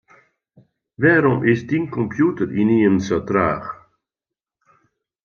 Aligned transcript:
Wêrom 1.01 1.39
is 1.51 1.61
dyn 1.69 1.85
kompjûter 1.95 2.49
ynienen 2.61 2.97
sa 3.07 3.17
traach? 3.27 3.69